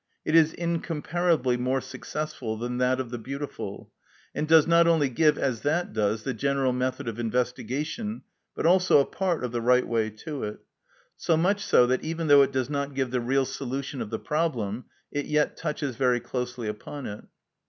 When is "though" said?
12.25-12.41